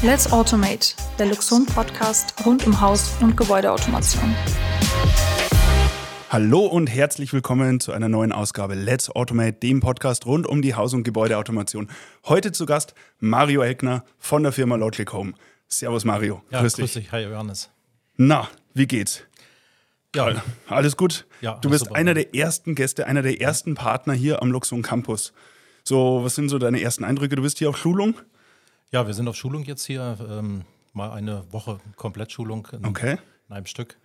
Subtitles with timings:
[0.00, 4.32] Let's Automate, der Luxon Podcast rund um Haus- und Gebäudeautomation.
[6.30, 10.76] Hallo und herzlich willkommen zu einer neuen Ausgabe Let's Automate, dem Podcast rund um die
[10.76, 11.90] Haus- und Gebäudeautomation.
[12.26, 15.32] Heute zu Gast Mario Eckner von der Firma Logic Home.
[15.66, 16.44] Servus Mario.
[16.52, 17.10] Ja, grüß, grüß dich.
[17.10, 17.68] Hi Johannes.
[18.16, 19.24] Na, wie geht's?
[20.14, 20.40] Ja.
[20.68, 21.26] Alles gut?
[21.40, 21.96] Ja, du bist super.
[21.96, 25.32] einer der ersten Gäste, einer der ersten Partner hier am Luxon Campus.
[25.82, 27.34] So, was sind so deine ersten Eindrücke?
[27.34, 28.14] Du bist hier auf Schulung?
[28.90, 30.16] Ja, wir sind auf Schulung jetzt hier.
[30.28, 33.18] Ähm, mal eine Woche Komplettschulung in, Okay.
[33.48, 33.98] in einem Stück.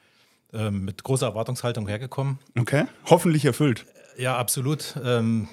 [0.52, 2.38] Ähm, mit großer Erwartungshaltung hergekommen.
[2.60, 2.86] Okay.
[3.06, 3.86] Hoffentlich erfüllt.
[4.18, 4.96] Ja, absolut.
[5.04, 5.48] Ähm,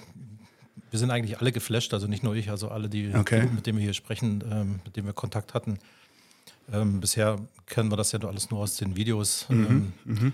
[0.90, 3.46] wir sind eigentlich alle geflasht, also nicht nur ich, also alle, die, Okay.
[3.54, 5.78] mit denen wir hier sprechen, ähm, mit denen wir Kontakt hatten.
[6.72, 10.32] Ähm, bisher kennen wir das ja alles nur aus den Videos Mhm, ähm,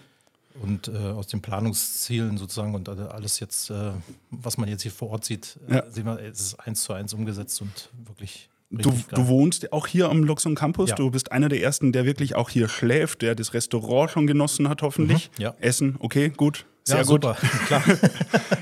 [0.61, 3.93] und äh, aus den Planungszielen sozusagen und alles jetzt, äh,
[4.31, 5.81] was man jetzt hier vor Ort sieht, Ja.
[5.81, 8.49] äh, sehen wir, es ist eins zu eins umgesetzt und wirklich.
[8.71, 10.91] Du, du wohnst auch hier am Luxon Campus.
[10.91, 10.97] Ja.
[10.97, 14.69] Du bist einer der ersten, der wirklich auch hier schläft, der das Restaurant schon genossen
[14.69, 15.31] hat, hoffentlich.
[15.37, 15.55] Mhm, ja.
[15.61, 16.67] Essen, okay, gut.
[16.83, 17.23] Sehr ja, gut.
[17.23, 17.83] super, klar.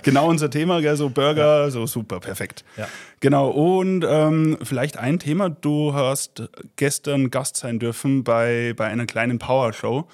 [0.03, 0.97] Genau unser Thema, gell?
[0.97, 2.65] so Burger, so super, perfekt.
[2.77, 2.89] Ja.
[3.21, 9.05] Genau, und ähm, vielleicht ein Thema, du hast gestern Gast sein dürfen bei, bei einer
[9.05, 10.07] kleinen Powershow,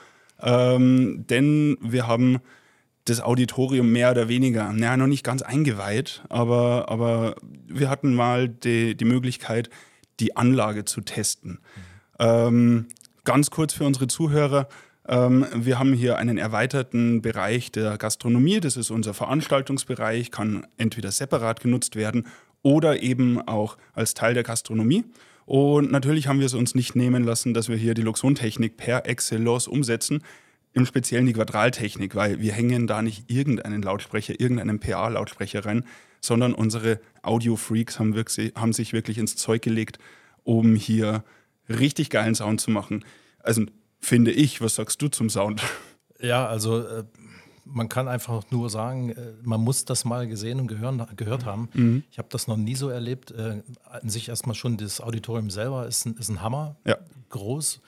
[0.42, 2.40] ähm, denn wir haben
[3.04, 7.34] das Auditorium mehr oder weniger, naja, noch nicht ganz eingeweiht, aber, aber
[7.66, 9.70] wir hatten mal die, die Möglichkeit,
[10.20, 11.60] die Anlage zu testen.
[12.18, 12.86] Ähm,
[13.24, 14.68] ganz kurz für unsere Zuhörer.
[15.08, 18.60] Ähm, wir haben hier einen erweiterten Bereich der Gastronomie.
[18.60, 22.26] Das ist unser Veranstaltungsbereich, kann entweder separat genutzt werden
[22.62, 25.04] oder eben auch als Teil der Gastronomie.
[25.46, 29.06] Und natürlich haben wir es uns nicht nehmen lassen, dass wir hier die Luxon-Technik per
[29.06, 30.22] Excellence umsetzen.
[30.72, 35.84] Im Speziellen die Quadraltechnik, weil wir hängen da nicht irgendeinen Lautsprecher, irgendeinen PA-Lautsprecher rein,
[36.20, 39.98] sondern unsere Audio-Freaks haben, wirklich- haben sich wirklich ins Zeug gelegt,
[40.44, 41.24] um hier
[41.68, 43.04] richtig geilen Sound zu machen.
[43.40, 43.64] Also
[43.98, 45.62] finde ich, was sagst du zum Sound?
[46.20, 47.04] Ja, also äh,
[47.64, 51.68] man kann einfach nur sagen, äh, man muss das mal gesehen und gehören, gehört haben.
[51.74, 52.04] Mhm.
[52.10, 53.30] Ich habe das noch nie so erlebt.
[53.30, 56.76] Äh, an sich erstmal schon das Auditorium selber ist ein, ist ein Hammer.
[56.86, 56.98] Ja.
[57.30, 57.80] Groß.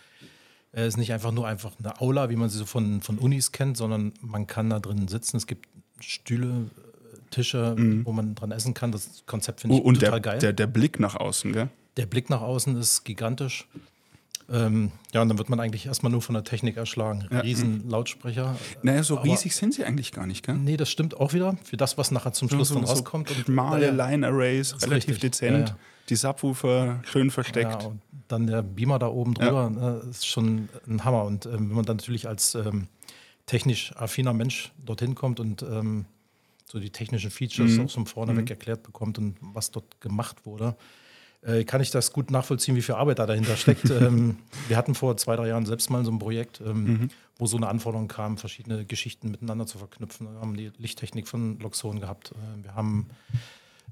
[0.75, 3.53] Es ist nicht einfach nur einfach eine Aula, wie man sie so von, von Unis
[3.53, 5.37] kennt, sondern man kann da drin sitzen.
[5.37, 5.69] Es gibt
[6.01, 8.91] Stühle, äh, Tische, wo man dran essen kann.
[8.93, 9.89] Das Konzept finde ich Mhm.
[9.89, 10.39] Oh, total der, geil.
[10.39, 11.69] der, der Blick nach außen, gell?
[11.99, 13.69] Der Blick nach außen ist gigantisch.
[14.51, 17.23] Ähm, ja, und dann wird man eigentlich erstmal nur von der Technik erschlagen.
[17.31, 18.57] Riesen Lautsprecher.
[18.83, 20.57] Naja, so riesig sind sie eigentlich gar nicht, gell?
[20.57, 21.57] Nee, das stimmt auch wieder.
[21.65, 23.31] Für das, was nachher zum Schluss dann rauskommt.
[23.31, 23.91] Und- schmale.
[23.91, 25.21] Line-Arrays, relativ richtig.
[25.33, 25.69] dezent.
[25.69, 25.79] Ja, ja.
[26.09, 27.83] Die Subwoofer schön versteckt.
[27.83, 31.25] Ja, und dann der Beamer da oben drüber, ne, ist schon ein Hammer.
[31.25, 32.89] Und ähm, wenn man dann natürlich als ähm,
[33.47, 36.07] technisch affiner Mensch dorthin kommt und ähm,
[36.67, 37.85] so die technischen Features Mhm.
[37.85, 40.75] auch schon vorneweg erklärt bekommt und was dort gemacht wurde,
[41.43, 43.91] äh, kann ich das gut nachvollziehen, wie viel Arbeit da dahinter steckt.
[43.91, 44.39] ähm,
[44.69, 47.09] wir hatten vor zwei, drei Jahren selbst mal so ein Projekt, ähm, Mhm.
[47.39, 50.33] wo so eine Anforderung kam, verschiedene Geschichten miteinander zu verknüpfen.
[50.33, 52.33] Wir haben die Lichttechnik von Loxon gehabt.
[52.33, 53.09] Äh, wir haben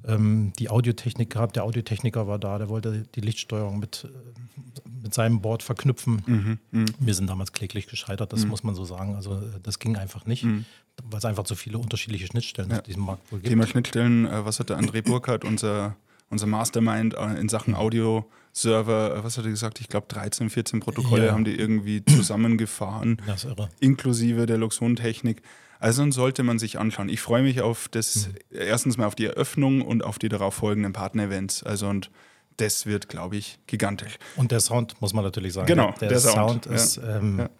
[0.06, 1.56] ähm, die Audiotechnik gehabt.
[1.56, 6.58] Der Audiotechniker war da, der wollte die Lichtsteuerung mit, äh, mit seinem Board verknüpfen.
[6.72, 9.14] Mhm, Wir sind damals kläglich gescheitert, das muss man so sagen.
[9.14, 13.02] Also äh, das ging einfach nicht, weil es einfach so viele unterschiedliche Schnittstellen auf diesem
[13.04, 13.48] Markt wohl gibt.
[13.50, 15.96] Thema Schnittstellen, äh, was hat der André Burkhardt, unser,
[16.28, 19.80] unser Mastermind in Sachen Audio-Server, äh, was hat er gesagt?
[19.80, 21.32] Ich glaube 13, 14 Protokolle Ja.
[21.32, 23.68] haben die irgendwie zusammengefahren, Das ist irre.
[23.80, 25.42] inklusive der Luxon-Technik.
[25.80, 27.08] Also dann sollte man sich anschauen.
[27.08, 30.92] Ich freue mich auf das, erstens mal auf die Eröffnung und auf die darauf folgenden
[30.92, 31.62] Partner-Events.
[31.64, 32.10] Also und
[32.58, 34.18] das wird, glaube ich, gigantisch.
[34.36, 35.66] Und der Sound, muss man natürlich sagen.
[35.66, 37.50] Genau, der, der Sound, Sound, ist ähm, Ja.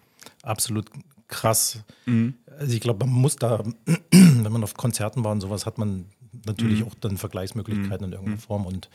[0.43, 0.91] absolut
[1.29, 1.79] krass.
[2.07, 2.35] Mhm.
[2.59, 3.65] Also ich glaube, man muss da,
[4.13, 6.43] wenn man auf Konzerten war und sowas, hat man Mhm.
[6.47, 8.67] natürlich auch dann Vergleichsmöglichkeiten in irgendeiner Form.
[8.67, 8.89] Und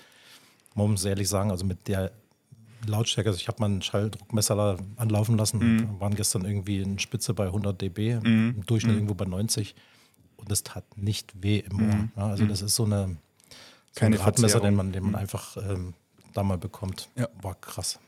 [0.75, 2.11] man muss ehrlich sagen, also mit der
[2.88, 6.00] Lautstärke, also ich habe mal einen Schalldruckmesser da anlaufen lassen, Mhm.
[6.00, 8.97] waren gestern irgendwie in Spitze bei 100 dB, im Durchschnitt Mhm.
[9.00, 9.75] irgendwo bei 90
[10.38, 12.09] und das tat nicht weh im Ohr.
[12.18, 13.18] Ja, also das ist so eine so Mhm.
[13.96, 14.59] Keine ein Radmesser.
[14.59, 14.63] Mhm.
[14.63, 15.94] den man, den man einfach ähm,
[16.34, 17.09] da mal bekommt.
[17.16, 17.29] Ja.
[17.41, 17.99] War krass.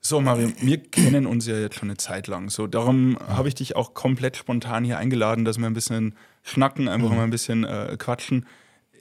[0.00, 2.48] So, Mario, wir kennen uns ja jetzt schon eine Zeit lang.
[2.50, 6.14] So, darum habe ich dich auch komplett spontan hier eingeladen, dass wir ein bisschen
[6.44, 8.46] schnacken, einfach mal ein bisschen äh, quatschen.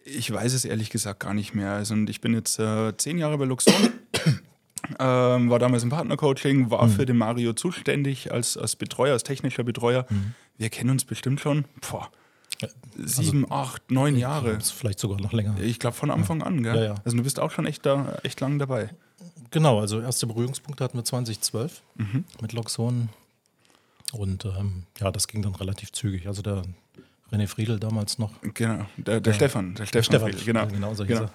[0.04, 1.72] Ich weiß es ehrlich gesagt gar nicht mehr.
[1.74, 3.74] Also, und ich bin jetzt äh, zehn Jahre bei Luxon,
[5.00, 9.64] ähm, war damals im Partnercoaching, war für den Mario zuständig als, als Betreuer, als technischer
[9.64, 10.06] Betreuer.
[10.58, 12.10] Wir kennen uns bestimmt schon boah,
[12.98, 14.60] sieben, acht, neun Jahre.
[14.62, 15.56] Vielleicht sogar noch länger.
[15.62, 16.76] Ich glaube von Anfang an, gell?
[16.76, 16.96] Ja, ja.
[17.06, 18.90] Also du bist auch schon echt, da, echt lang dabei.
[19.52, 22.24] Genau, also erste Berührungspunkte hatten wir 2012 Mhm.
[22.42, 23.10] mit Loxon.
[24.14, 26.28] Und ähm, ja, das ging dann relativ zügig.
[26.28, 26.64] Also der
[27.32, 28.32] René Friedel damals noch.
[28.42, 30.68] Genau, der, der Stefan, der Stefan, Stefan, Friedl, genau.
[30.68, 31.30] genau so genau.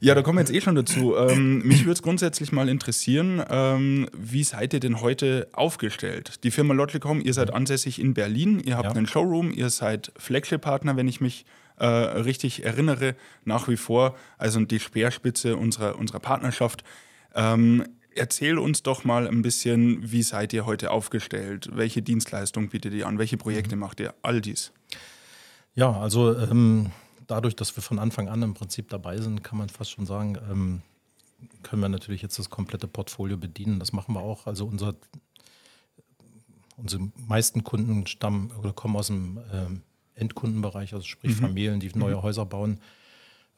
[0.00, 1.16] Ja, da kommen wir jetzt eh schon dazu.
[1.16, 6.44] Ähm, mich würde es grundsätzlich mal interessieren, ähm, wie seid ihr denn heute aufgestellt?
[6.44, 8.92] Die Firma Logicom, ihr seid ansässig in Berlin, ihr habt Ja.
[8.94, 11.44] einen Showroom, ihr seid Flagship-Partner, wenn ich mich
[11.78, 16.82] äh, richtig erinnere, nach wie vor, also die Speerspitze unserer, unserer Partnerschaft.
[17.34, 17.84] Ähm,
[18.16, 21.68] erzähl uns doch mal ein bisschen, wie seid ihr heute aufgestellt?
[21.72, 23.18] Welche Dienstleistung bietet ihr an?
[23.18, 24.12] Welche Projekte macht ihr?
[24.22, 24.72] All dies.
[25.76, 26.86] Ja, also ähm,
[27.28, 30.36] dadurch, dass wir von Anfang an im Prinzip dabei sind, kann man fast schon sagen,
[30.50, 30.82] ähm,
[31.62, 33.78] können wir natürlich jetzt das komplette Portfolio bedienen.
[33.78, 34.46] Das machen wir auch.
[34.46, 34.94] Also unser,
[36.76, 39.82] unsere meisten Kunden stammen oder kommen aus dem ähm,
[40.16, 42.80] Endkundenbereich, also sprich Familien, die neue Häuser bauen.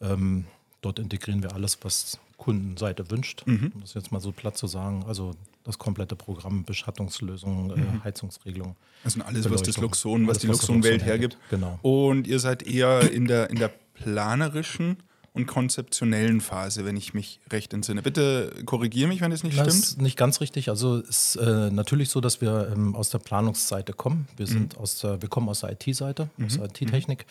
[0.03, 0.45] Ähm,
[0.83, 5.05] dort integrieren wir alles, was Kundenseite wünscht, um das jetzt mal so platt zu sagen.
[5.07, 5.35] Also
[5.65, 8.77] das komplette Programm, Beschattungslösungen, äh, Heizungsregelung.
[9.05, 9.77] Das sind alles, was das.
[9.77, 11.39] Luxon, was Alles, die Luxon-Welt Luxon hergibt.
[11.51, 11.79] genau.
[11.83, 14.97] Und ihr seid eher in der, in der planerischen
[15.33, 18.03] und konzeptionellen Phase, wenn ich mich recht entsinne.
[18.03, 19.85] Bitte korrigiere mich, wenn es nicht Das stimmt.
[19.85, 20.69] ist nicht ganz richtig.
[20.71, 24.27] Also es ist äh, natürlich so, dass wir ähm, aus der Planungsseite kommen.
[24.37, 24.81] Wir, sind Mhm.
[24.83, 27.27] aus der, wir kommen aus der IT-Seite, aus der IT-Technik.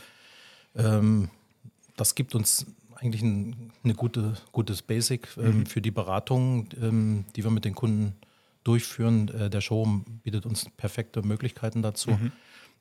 [0.76, 1.30] Ähm,
[1.98, 2.66] das gibt uns
[3.02, 5.66] eigentlich ein eine gute, gutes Basic ähm, Mhm.
[5.66, 8.14] für die Beratung, ähm, die wir mit den Kunden
[8.64, 9.30] durchführen.
[9.30, 12.32] Äh, der Showroom bietet uns perfekte Möglichkeiten dazu, Mhm.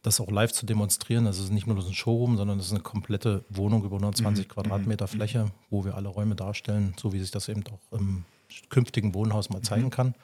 [0.03, 1.26] das auch live zu demonstrieren.
[1.26, 4.47] Also es ist nicht nur ein Showroom, sondern es ist eine komplette Wohnung über 120
[4.47, 4.50] Mhm.
[4.53, 8.25] Quadratmeter Fläche, wo wir alle Räume darstellen, so wie sich das eben auch im
[8.70, 10.15] künftigen Wohnhaus mal zeigen kann.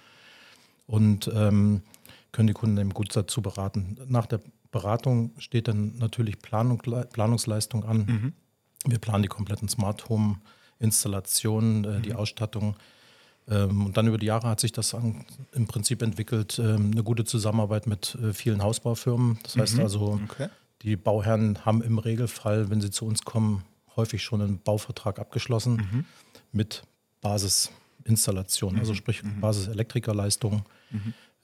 [0.86, 1.82] Und ähm,
[2.32, 3.96] können die Kunden eben gut dazu beraten.
[4.08, 8.34] Nach der Beratung steht dann natürlich Planung, Planungsleistung an.
[8.86, 10.36] Wir planen die kompletten Smart Home
[10.78, 12.76] Installationen, äh, die Ausstattung.
[13.48, 17.02] Ähm, und dann über die Jahre hat sich das an, im Prinzip entwickelt, ähm, eine
[17.02, 19.38] gute Zusammenarbeit mit äh, vielen Hausbaufirmen.
[19.42, 20.48] Das heißt also, Okay.
[20.82, 23.64] die Bauherren haben im Regelfall, wenn sie zu uns kommen,
[23.96, 26.04] häufig schon einen Bauvertrag abgeschlossen
[26.52, 26.82] mit
[27.20, 30.64] Basisinstallation, also sprich Basis-Elektrikerleistung.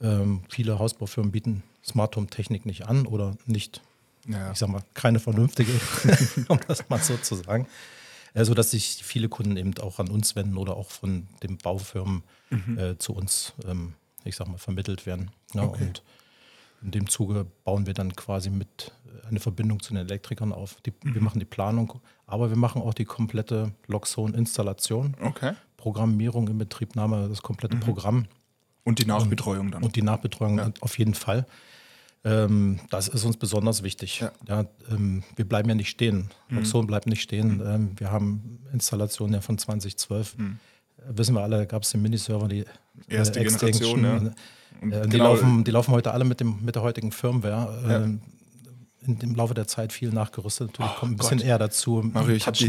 [0.00, 3.82] Ähm, viele Hausbaufirmen bieten Smart Home Technik nicht an oder nicht,
[4.28, 4.52] Ja.
[4.52, 5.72] ich sag mal, keine vernünftige,
[6.48, 7.66] um das mal so zu sagen.
[8.34, 12.22] Äh, sodass sich viele Kunden eben auch an uns wenden oder auch von den Baufirmen
[12.76, 13.94] äh, zu uns, ähm,
[14.24, 15.30] ich sag mal, vermittelt werden.
[15.54, 15.84] Ja, Okay.
[15.84, 16.02] Und
[16.82, 18.92] in dem Zuge bauen wir dann quasi mit
[19.24, 20.76] äh, eine Verbindung zu den Elektrikern auf.
[20.86, 25.54] Die, Wir machen die Planung, aber wir machen auch die komplette Loxone-Installation, Okay.
[25.76, 28.26] Programmierung, Inbetriebnahme, das komplette Programm
[28.84, 29.82] Und die Nachbetreuung dann.
[29.82, 31.46] und die Nachbetreuung auf jeden Fall.
[32.22, 34.20] Ähm, das ist uns besonders wichtig.
[34.20, 34.32] Ja.
[34.46, 34.64] Ja.
[34.90, 36.28] ähm, wir bleiben ja nicht stehen.
[36.50, 37.62] Loxone bleibt nicht stehen.
[37.64, 40.36] Ähm, wir haben Installationen ja von 2012.
[40.38, 40.42] Äh,
[41.16, 42.64] Wissen wir alle, da gab es den Miniserver, die
[43.08, 44.16] Erste äh, Generation, ja.
[44.82, 47.82] Und Äh, die, genau- laufen, die laufen heute alle mit, dem, mit der heutigen Firmware.
[47.88, 47.96] Ja.
[48.04, 48.20] Ähm,
[49.06, 50.68] in dem Laufe der Zeit viel nachgerüstet.
[50.68, 51.46] Natürlich Oh kommt ein bisschen Gott.
[51.46, 52.02] eher dazu.
[52.12, 52.64] Mario, ich hab die-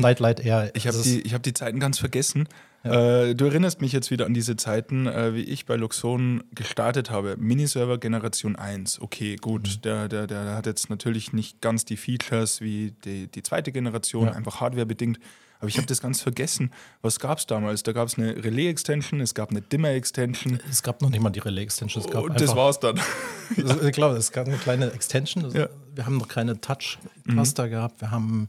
[0.87, 2.47] habe Das ist- die, ich hab die Zeiten ganz vergessen.
[2.83, 7.11] Äh, du erinnerst mich jetzt wieder an diese Zeiten, äh, wie ich bei Luxon gestartet
[7.11, 7.35] habe.
[7.37, 9.01] Miniserver Generation 1.
[9.01, 9.67] Okay, gut.
[9.77, 9.81] Mhm.
[9.83, 14.25] Der, der, der hat jetzt natürlich nicht ganz die Features wie die, die zweite Generation,
[14.27, 14.31] Ja.
[14.33, 15.19] einfach hardwarebedingt.
[15.59, 16.71] Aber ich habe das ganz vergessen.
[17.03, 17.83] Was gab es damals?
[17.83, 20.59] Da gab es eine Relais-Extension, es gab eine Dimmer-Extension.
[20.67, 22.03] Es gab noch nicht mal die Relais-Extension.
[22.09, 22.99] Gab Und das war's dann.
[23.57, 25.43] Also, ich glaube, es gab eine kleine Extension.
[25.45, 25.69] Also, Ja.
[25.93, 28.01] Wir haben noch keine Touch-Taster gehabt.
[28.01, 28.47] Wir haben,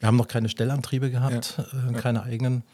[0.00, 1.60] wir haben noch keine Stellantriebe gehabt,
[1.90, 2.64] äh, keine eigenen.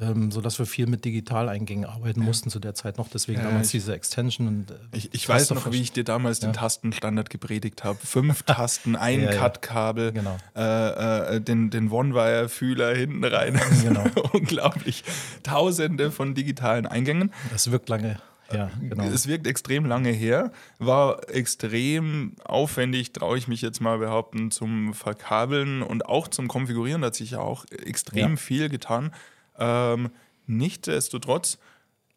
[0.00, 3.08] Ähm, sodass wir viel mit Digitaleingängen arbeiten mussten zu der Zeit noch.
[3.08, 4.46] Deswegen Ja, damals ich- diese Extension.
[4.46, 6.60] Und, äh, Ich, ich weiß noch, wie ich dir damals den Ja.
[6.60, 7.98] Tastenstandard gepredigt habe.
[8.04, 9.38] Fünf Tasten, ein Ja, ja.
[9.40, 10.36] Cut-Kabel, Genau.
[10.54, 13.58] äh, äh, den, den One-Wire-Fühler hinten rein.
[13.82, 14.04] Genau.
[14.32, 15.02] Unglaublich.
[15.42, 17.32] Tausende von digitalen Eingängen.
[17.50, 18.20] Das wirkt lange
[18.50, 18.70] her.
[18.80, 19.04] Genau.
[19.04, 24.94] Es wirkt extrem lange her, war extrem aufwendig, traue ich mich jetzt mal behaupten, zum
[24.94, 27.02] Verkabeln und auch zum Konfigurieren.
[27.02, 28.36] Da hat sich ja auch extrem Ja.
[28.36, 29.12] viel getan.
[29.58, 30.10] Ähm,
[30.46, 31.58] nichtsdestotrotz,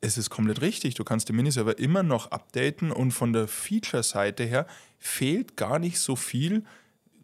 [0.01, 0.95] es ist komplett richtig.
[0.95, 4.65] Du kannst den Miniserver immer noch updaten und von der Feature-Seite her
[4.97, 6.63] fehlt gar nicht so viel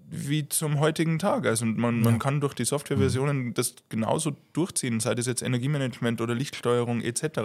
[0.09, 1.45] wie zum heutigen Tag.
[1.45, 6.33] Also man, man kann durch die Softwareversionen das genauso durchziehen, sei das jetzt Energiemanagement oder
[6.33, 7.41] Lichtsteuerung etc.,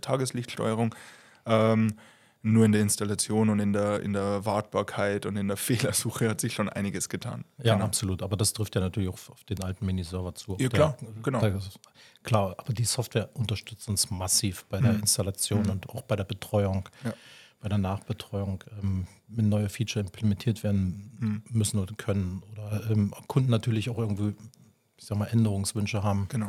[0.00, 0.94] Tageslichtsteuerung.
[1.46, 1.94] Ähm,
[2.42, 5.56] nur in der Installation und in der, in der Wartbarkeit und in der
[5.96, 7.44] Fehlersuche hat sich schon einiges getan.
[7.62, 7.84] Ja, Genau.
[7.86, 8.22] absolut.
[8.22, 10.56] Aber das trifft ja natürlich auch auf den alten Miniserver zu.
[10.58, 11.40] Ja, klar, der, genau.
[11.40, 11.60] der
[12.22, 16.88] klar, aber die Software unterstützt uns massiv bei der Installation und auch bei der Betreuung,
[17.02, 17.08] Mhm.
[17.08, 17.14] Ja.
[17.60, 18.64] bei der Nachbetreuung.
[18.82, 21.42] Ähm, wenn neue Feature implementiert werden Mhm.
[21.50, 24.34] müssen oder können oder ähm, Kunden natürlich auch irgendwie,
[24.96, 26.26] ich sag mal, Änderungswünsche haben.
[26.30, 26.48] Genau.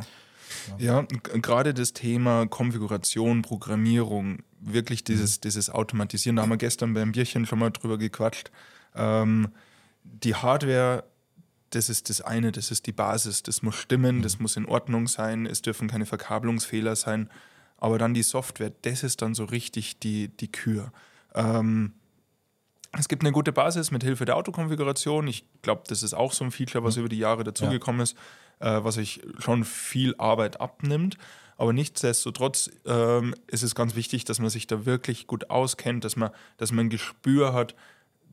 [0.77, 1.01] Ja,
[1.41, 7.45] gerade das Thema Konfiguration, Programmierung, wirklich dieses, dieses Automatisieren, da haben wir gestern beim Bierchen
[7.45, 8.51] schon mal drüber gequatscht.
[8.95, 9.49] Ähm,
[10.03, 11.03] die Hardware
[11.71, 15.07] das ist das eine, das ist die Basis, das muss stimmen, das muss in Ordnung
[15.07, 17.29] sein, es dürfen keine Verkabelungsfehler sein.
[17.77, 20.91] Aber dann die Software, das ist dann so richtig die, die Kür.
[21.33, 21.93] Ähm,
[22.91, 25.27] es gibt eine gute Basis mit Hilfe der Autokonfiguration.
[25.27, 28.03] Ich glaube, das ist auch so ein Feature, was über die Jahre dazugekommen ja.
[28.03, 28.17] ist,
[28.61, 31.17] äh, was euch schon viel Arbeit abnimmt.
[31.57, 36.15] Aber nichtsdestotrotz ähm, ist es ganz wichtig, dass man sich da wirklich gut auskennt, dass
[36.15, 37.75] man, dass man ein Gespür hat.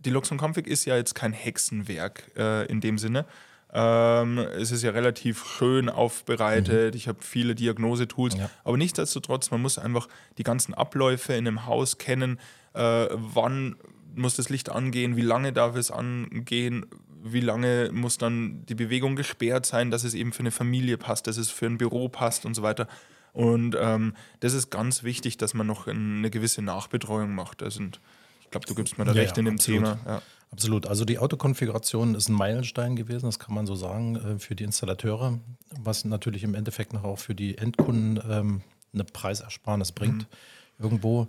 [0.05, 3.27] Die Luxon Config ist ja jetzt kein Hexenwerk äh, in dem Sinne.
[3.71, 6.95] Ähm, es ist ja relativ schön aufbereitet.
[6.95, 6.97] Mhm.
[6.97, 8.37] Ich habe viele Diagnosetools.
[8.37, 8.51] Ja.
[8.65, 10.09] Aber nichtsdestotrotz, man muss einfach
[10.39, 12.39] die ganzen Abläufe in einem Haus kennen.
[12.73, 13.77] Äh, wann
[14.15, 15.17] muss das Licht angehen?
[15.17, 16.87] Wie lange darf es angehen?
[17.23, 21.27] Wie lange muss dann die Bewegung gesperrt sein, dass es eben für eine Familie passt,
[21.27, 22.89] dass es für ein Büro passt und so weiter.
[23.33, 27.63] Und ähm, das ist ganz wichtig, dass man noch eine gewisse Nachbetreuung macht.
[27.63, 29.85] Also, ich glaube, du gibst mir da ja, recht ja, in dem absolut.
[29.85, 29.99] Thema.
[30.07, 30.23] Ja.
[30.51, 30.87] Absolut.
[30.87, 34.65] Also die Autokonfiguration ist ein Meilenstein gewesen, das kann man so sagen, äh, für die
[34.65, 35.39] Installateure,
[35.79, 38.63] was natürlich im Endeffekt noch auch für die Endkunden ähm,
[38.95, 40.23] eine Preisersparnis bringt.
[40.23, 40.85] Mhm.
[40.85, 41.29] Irgendwo.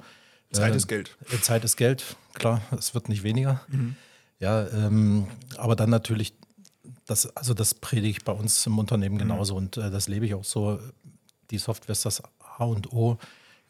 [0.52, 1.18] Zeit äh, ist Geld.
[1.42, 3.62] Zeit ist Geld, klar, es wird nicht weniger.
[3.68, 3.96] Mhm.
[4.40, 5.28] Ja, ähm,
[5.58, 6.34] aber dann natürlich,
[7.06, 9.20] das, also das predige ich bei uns im Unternehmen mhm.
[9.20, 10.80] genauso und äh, das lebe ich auch so.
[11.52, 12.22] Die Software ist das
[12.58, 13.18] A und O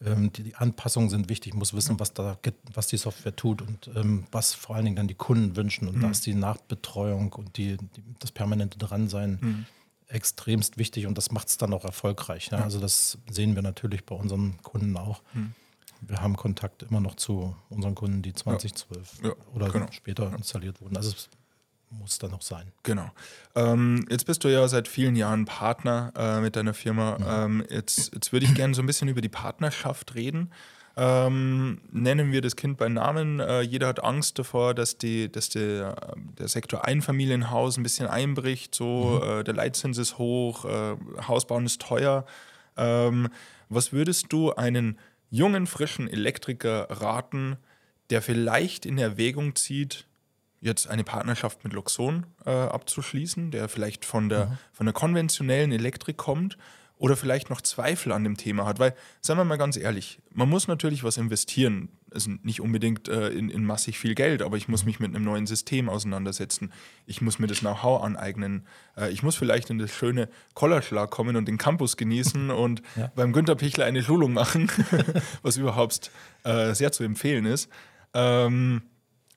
[0.06, 2.38] ähm, die, die, Anpassungen sind wichtig, muss wissen, was, da,
[2.74, 5.88] was die Software tut und ähm, was vor allen Dingen dann die Kunden wünschen.
[5.88, 6.02] Und mhm.
[6.02, 9.66] da ist die Nachbetreuung und die, die das permanente Dransein mhm.
[10.08, 12.50] extremst wichtig und das macht es dann auch erfolgreich.
[12.52, 12.60] Ne?
[12.60, 12.64] Ja.
[12.64, 15.22] Also das sehen wir natürlich bei unseren Kunden auch.
[15.34, 15.54] Mhm.
[16.02, 19.30] Wir haben Kontakt immer noch zu unseren Kunden, die 2012 ja.
[19.30, 19.88] Ja, oder genau.
[19.92, 20.96] später installiert wurden.
[20.96, 21.30] Also es
[21.90, 22.72] muss da noch sein.
[22.84, 23.10] Genau.
[23.56, 27.18] Ähm, jetzt bist du ja seit vielen Jahren Partner äh, mit deiner Firma.
[27.20, 27.46] Ja.
[27.46, 30.52] Ähm, jetzt, jetzt würde ich gerne so ein bisschen über die Partnerschaft reden.
[30.98, 33.40] Ähm, nennen wir das Kind bei Namen.
[33.40, 35.90] Äh, jeder hat Angst davor, dass, die, dass die,
[36.38, 38.76] der Sektor Einfamilienhaus ein bisschen einbricht.
[38.76, 39.30] So, mhm.
[39.30, 40.96] äh, der Leitzins ist hoch, äh,
[41.28, 42.26] Hausbauen ist teuer.
[42.76, 43.30] Ähm,
[43.70, 44.98] was würdest du einen
[45.30, 47.58] jungen, frischen Elektriker raten,
[48.10, 50.08] der vielleicht in Erwägung zieht,
[50.62, 54.58] jetzt eine Partnerschaft mit Luxon äh, abzuschließen, der vielleicht von der, mhm.
[54.74, 56.58] von der konventionellen Elektrik kommt
[57.00, 58.78] oder vielleicht noch Zweifel an dem Thema hat.
[58.78, 61.90] Weil, sagen wir mal ganz ehrlich, man muss natürlich was investieren.
[62.12, 65.24] Also nicht unbedingt äh, in, in massig viel Geld, aber ich muss mich mit einem
[65.24, 66.74] neuen System auseinandersetzen.
[67.06, 68.68] Ich muss mir das Know-how aneignen.
[68.98, 73.12] Äh, ich muss vielleicht in das schöne Kollerschlag kommen und den Campus genießen und ja.
[73.16, 74.70] beim Günter Pichler eine Schulung machen,
[75.42, 76.12] was überhaupt
[76.44, 77.70] äh, sehr zu empfehlen ist.
[78.14, 78.82] Ähm,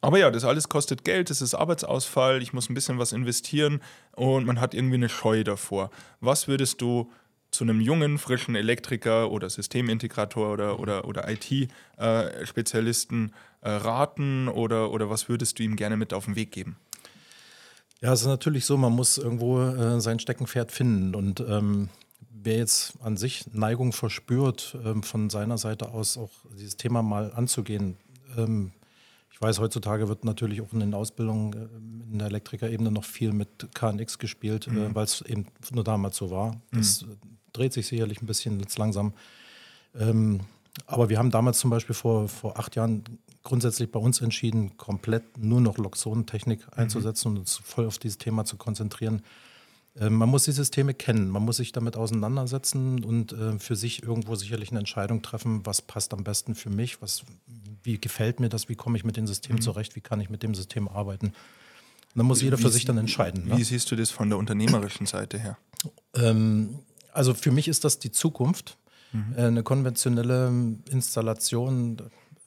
[0.00, 3.81] aber ja, das alles kostet Geld, das ist Arbeitsausfall, ich muss ein bisschen was investieren
[4.16, 5.90] und man hat irgendwie eine Scheu davor.
[6.21, 7.12] Was würdest du
[7.53, 15.09] zu einem jungen, frischen Elektriker oder Systemintegrator oder, oder, oder IT-Spezialisten äh, raten oder, oder
[15.09, 16.77] was würdest du ihm gerne mit auf den Weg geben?
[18.01, 21.91] Ja, es ist natürlich so, man muss irgendwo äh, sein Steckenpferd finden und ähm,
[22.31, 27.33] wer jetzt an sich Neigung verspürt, ähm, von seiner Seite aus auch dieses Thema mal
[27.33, 27.97] anzugehen,
[28.37, 28.73] ähm,
[29.43, 33.69] weiß, heutzutage wird natürlich auch in den Ausbildungen äh, in der Elektrikerebene noch viel mit
[33.75, 34.95] KNX gespielt, äh, mhm.
[34.95, 36.61] weil es eben nur damals so war.
[36.71, 37.19] Das mhm.
[37.53, 39.13] Dreht sich sicherlich ein bisschen jetzt langsam.
[39.99, 40.41] Ähm,
[40.87, 43.05] aber wir haben damals zum Beispiel vor, vor acht Jahren
[43.43, 46.73] grundsätzlich bei uns entschieden, komplett nur noch Loxonentechnik mhm.
[46.75, 49.23] einzusetzen und uns voll auf dieses Thema zu konzentrieren.
[50.01, 54.03] Ähm, man muss die Systeme kennen, man muss sich damit auseinandersetzen und äh, für sich
[54.03, 57.25] irgendwo sicherlich eine Entscheidung treffen, was passt am besten für mich, was,
[57.83, 59.61] wie gefällt mir das, wie komme ich mit dem System mhm.
[59.61, 61.27] zurecht, wie kann ich mit dem System arbeiten.
[61.27, 61.35] Und
[62.19, 63.49] dann muss jeder wie, für sich dann entscheiden.
[63.49, 63.59] Ne?
[63.59, 65.59] Wie siehst du das von der unternehmerischen Seite her?
[66.15, 66.79] Ähm,
[67.12, 68.76] also für mich ist das die Zukunft.
[69.12, 69.35] Mhm.
[69.37, 70.52] Äh, eine konventionelle
[70.90, 71.99] Installation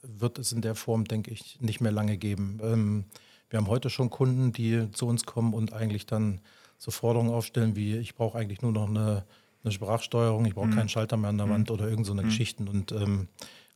[0.02, 2.60] wird es in der Form, denke ich, nicht mehr lange geben.
[2.62, 3.04] Ähm,
[3.48, 6.40] wir haben heute schon Kunden, die zu uns kommen und eigentlich dann
[6.78, 9.24] so Forderungen aufstellen wie, ich brauche eigentlich nur noch eine,
[9.62, 10.74] eine Sprachsteuerung, ich brauche mhm.
[10.74, 11.52] keinen Schalter mehr an der mhm.
[11.52, 12.26] Wand oder irgend so eine mhm.
[12.26, 12.68] Geschichten.
[12.68, 13.28] Und ähm,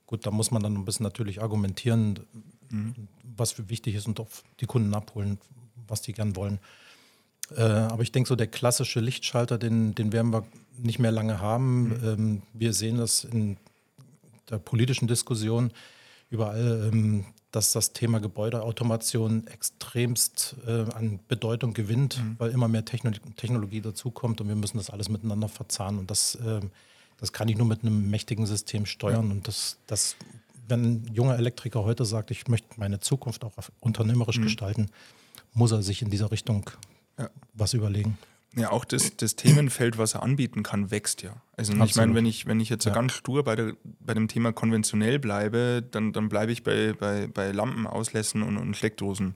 [0.07, 2.21] gut, da muss man dann ein bisschen natürlich argumentieren,
[2.69, 2.95] mhm.
[3.37, 4.29] was für wichtig ist und auch
[4.61, 5.39] die Kunden abholen,
[5.87, 6.59] was die gern wollen.
[7.57, 10.45] Äh, aber ich denke, so der klassische Lichtschalter, den, den werden wir
[10.79, 11.83] nicht mehr lange haben.
[11.83, 12.01] Mhm.
[12.05, 13.57] Ähm, wir sehen das in
[14.51, 15.73] der politischen Diskussion
[16.31, 22.37] überall, ähm, dass das Thema Gebäudeautomation extremst äh, an Bedeutung gewinnt, mhm.
[22.39, 25.99] weil immer mehr Techno Technologie dazukommt und wir müssen das alles miteinander verzahnen.
[25.99, 26.61] Und das, äh,
[27.19, 29.27] das kann ich nur mit einem mächtigen System steuern.
[29.27, 29.33] Ja.
[29.33, 30.15] Und das, das,
[30.69, 34.45] wenn ein junger Elektriker heute sagt, ich möchte meine Zukunft auch unternehmerisch mhm.
[34.45, 34.91] gestalten,
[35.53, 36.71] muss er sich in dieser Richtung
[37.21, 37.31] ja.
[37.55, 38.19] was überlegen.
[38.57, 41.35] Ja, auch das, das Themenfeld, was er anbieten kann, wächst ja.
[41.57, 41.91] Also Absolut.
[41.91, 42.95] ich meine, wenn ich, wenn ich jetzt so ja.
[42.95, 47.29] ganz stur bei, der, bei dem Thema konventionell bleibe, dann, dann bleibe ich bei, bei,
[47.29, 49.35] bei Lampenauslässen und, und Steckdosen.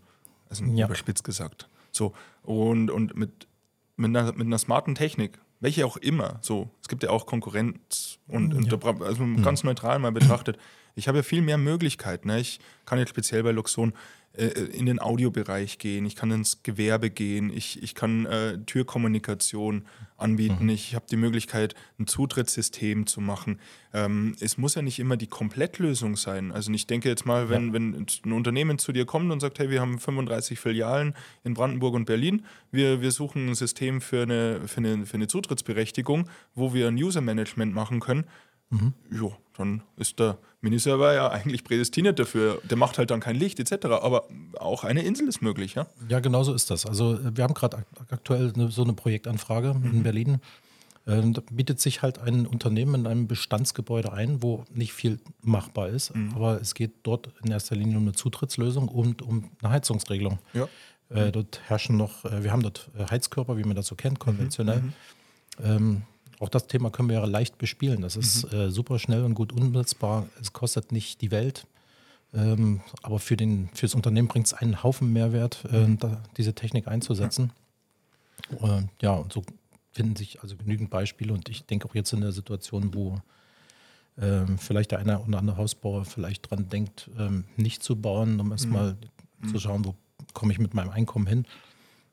[0.48, 0.86] Also ja.
[0.86, 1.68] überspitzt gesagt.
[1.92, 2.12] So,
[2.42, 3.46] und, und mit,
[3.96, 8.18] mit, einer, mit einer smarten Technik, welche auch immer, so, es gibt ja auch Konkurrenz
[8.26, 8.78] und, Ja.
[9.00, 10.58] also ganz neutral mal betrachtet,
[10.94, 12.28] ich habe ja viel mehr Möglichkeiten.
[12.28, 12.40] Ne?
[12.40, 13.92] Ich kann jetzt speziell bei Luxon
[14.36, 19.84] äh, in den Audiobereich gehen, ich kann ins Gewerbe gehen, ich, ich kann äh, Türkommunikation
[20.16, 23.60] anbieten, ich habe die Möglichkeit, ein Zutrittssystem zu machen.
[23.92, 26.50] Ähm, es muss ja nicht immer die Komplettlösung sein.
[26.50, 29.70] Also ich denke jetzt mal, wenn, wenn ein Unternehmen zu dir kommt und sagt, hey,
[29.70, 34.66] wir haben 35 Filialen in Brandenburg und Berlin, wir, wir suchen ein System für eine,
[34.66, 38.24] für, eine, für eine Zutrittsberechtigung, wo wir ein User-Management machen können,
[39.10, 42.60] Jo, dann ist der Miniserver ja eigentlich prädestiniert dafür.
[42.64, 43.86] Der macht halt dann kein Licht etc.
[43.86, 45.86] Aber auch eine Insel ist möglich, ja?
[46.08, 46.86] Ja, genau so ist das.
[46.86, 50.40] Also äh, wir haben gerade ak aktuell eine, so eine Projektanfrage in Berlin.
[51.06, 55.90] Ähm, da bietet sich halt ein Unternehmen in einem Bestandsgebäude ein, wo nicht viel machbar
[55.90, 60.38] ist, aber es geht dort in erster Linie um eine Zutrittslösung und um eine Heizungsregelung.
[60.54, 60.66] Ja.
[61.10, 64.18] Äh, dort herrschen noch, äh, wir haben dort äh, Heizkörper, wie man das so kennt,
[64.18, 64.82] konventionell.
[65.62, 66.02] Ähm,
[66.40, 68.02] auch das Thema können wir ja leicht bespielen.
[68.02, 70.26] Das ist äh, super schnell und gut umsetzbar.
[70.40, 71.66] Es kostet nicht die Welt.
[72.34, 76.54] Ähm, aber für, den, für das Unternehmen bringt es einen Haufen Mehrwert, äh, da, diese
[76.54, 77.52] Technik einzusetzen.
[78.60, 79.44] Äh, ja, und so
[79.92, 81.32] finden sich also genügend Beispiele.
[81.32, 83.20] Und ich denke auch jetzt in der Situation, wo
[84.18, 88.50] ähm, vielleicht der eine oder andere Hausbauer vielleicht dran denkt, ähm, nicht zu bauen, um
[88.50, 88.96] erstmal
[89.50, 89.94] zu schauen, wo
[90.32, 91.46] komme ich mit meinem Einkommen hin.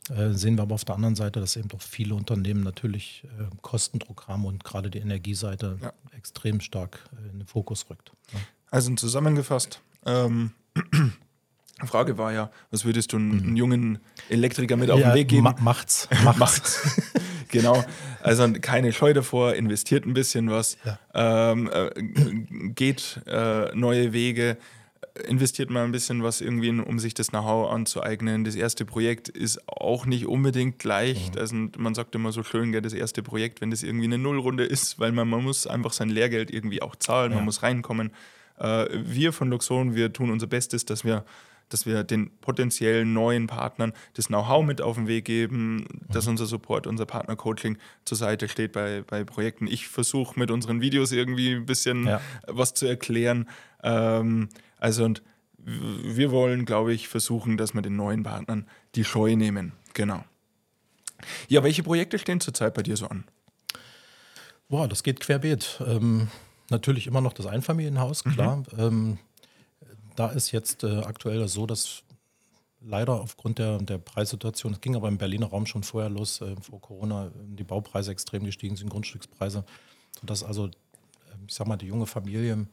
[0.09, 3.43] Äh, sehen wir aber auf der anderen Seite, dass eben doch viele Unternehmen natürlich äh,
[3.61, 5.93] Kostendruck haben und gerade die Energieseite Ja.
[6.17, 8.11] extrem stark äh, in den Fokus rückt.
[8.33, 8.39] Ja.
[8.71, 11.11] Also zusammengefasst, ähm, die
[11.87, 15.43] Frage war ja, was würdest du einem jungen Elektriker mit auf den Weg geben?
[15.43, 16.39] ma macht's, macht's.
[16.39, 17.01] Macht's.
[17.49, 17.83] genau.
[18.23, 20.77] Also keine Scheu davor, investiert ein bisschen was,
[21.13, 21.89] ähm, äh,
[22.73, 24.57] geht äh, neue Wege,
[25.27, 28.43] investiert mal ein bisschen was irgendwie, in- um sich das Know-how anzueignen.
[28.43, 31.37] Das erste Projekt ist auch nicht unbedingt leicht.
[31.37, 34.99] Also man sagt immer so schön, das erste Projekt, wenn das irgendwie eine Nullrunde ist,
[34.99, 37.45] weil man, man muss einfach sein Lehrgeld irgendwie auch zahlen, man Ja.
[37.45, 38.11] muss reinkommen.
[38.59, 41.25] Äh, wir von Luxon, wir tun unser Bestes, dass wir
[41.69, 46.45] dass wir den potenziellen neuen Partnern das Know-how mit auf den Weg geben, dass unser
[46.45, 49.67] Support, unser Partner-Coaching zur Seite steht bei, bei Projekten.
[49.67, 52.19] Ich versuche mit unseren Videos irgendwie ein bisschen Ja.
[52.45, 53.47] was zu erklären.
[53.83, 54.49] Ähm,
[54.81, 55.23] also und
[55.57, 59.73] wir wollen, glaube ich, versuchen, dass wir den neuen Partnern die Scheu nehmen.
[59.93, 60.23] Genau.
[61.47, 63.23] Ja, welche Projekte stehen zurzeit bei dir so an?
[64.67, 65.81] Boah, das geht querbeet.
[65.85, 66.29] Ähm,
[66.69, 68.63] natürlich immer noch das Einfamilienhaus, klar.
[68.77, 69.19] Ähm,
[70.15, 72.03] da ist jetzt äh, aktuell so, dass
[72.81, 76.55] leider aufgrund der, der Preissituation, es ging aber im Berliner Raum schon vorher los, äh,
[76.59, 79.63] vor Corona, äh, die Baupreise extrem gestiegen sind, Grundstückspreise,
[80.19, 80.69] sodass also, äh,
[81.47, 82.65] ich sag mal, die junge Familie,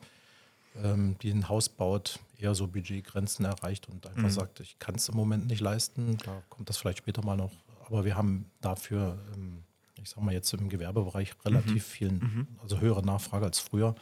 [0.83, 5.09] ähm, die ein Haus baut, eher so Budgetgrenzen erreicht und einfach sagt, ich kann es
[5.09, 7.53] im Moment nicht leisten, da kommt das vielleicht später mal noch.
[7.87, 9.63] Aber wir haben dafür, ähm,
[10.03, 12.21] ich sag mal jetzt im Gewerbebereich relativ viel,
[12.63, 13.95] also höhere Nachfrage als früher.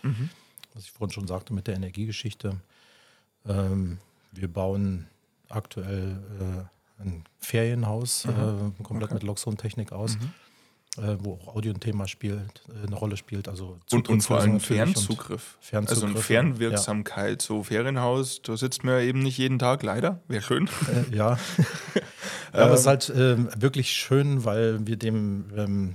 [0.74, 2.60] Was ich vorhin schon sagte mit der Energiegeschichte.
[3.48, 3.98] Ähm,
[4.32, 5.06] wir bauen
[5.48, 6.18] aktuell
[6.98, 10.18] äh, ein Ferienhaus, äh, komplett mit Loxon-Technik aus,
[10.98, 13.48] äh, wo auch Audio ein Thema spielt, äh, eine Rolle spielt.
[13.48, 15.58] Also Und, und vor allem Fernzugriff.
[15.60, 16.04] Fernzugriff.
[16.04, 17.42] Also eine Fernwirksamkeit.
[17.42, 20.20] So Ferienhaus, da sitzt man ja eben nicht jeden Tag, leider.
[20.28, 20.68] Wäre schön.
[20.88, 21.32] Äh, ja.
[21.94, 25.94] ja, aber es ist halt ähm, wirklich schön, weil wir dem ähm,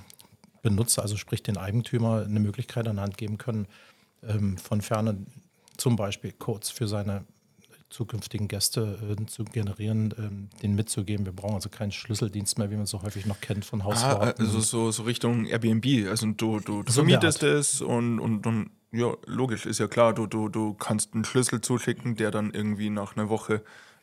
[0.62, 3.68] Benutzer, also sprich den Eigentümer, eine Möglichkeit an die Hand geben können,
[4.24, 5.18] ähm, von ferne
[5.78, 7.24] zum Beispiel Codes für seine
[7.92, 11.26] zukünftigen Gäste äh, zu generieren, ähm, denen mitzugeben.
[11.26, 14.50] Wir brauchen also keinen Schlüsseldienst mehr, wie man so häufig noch kennt von Ah, Hausverwaltungen.
[14.50, 16.10] also so, so Richtung Airbnb.
[16.10, 20.14] Also du, du, du So vermietest es und, und, und ja, logisch, ist ja klar,
[20.14, 23.62] du, du, du kannst einen Schlüssel zuschicken, der dann irgendwie nach einer Woche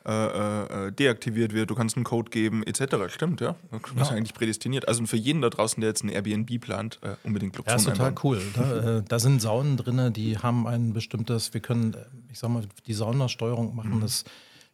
[0.08, 1.68] äh, äh, deaktiviert wird.
[1.70, 2.96] Du kannst einen Code geben, etc.
[3.08, 3.56] Stimmt, ja.
[3.70, 4.16] Das ist Ja.
[4.16, 4.88] eigentlich prädestiniert.
[4.88, 7.84] Also für jeden da draußen, der jetzt ein Airbnb plant, äh, unbedingt Ja, Luxon ist
[7.84, 8.24] total einbauen.
[8.24, 8.42] cool.
[8.54, 11.98] Da, äh, da sind Saunen drin, die haben ein bestimmtes, wir können, äh,
[12.32, 14.24] ich sag mal, die Saunasteuerung machen das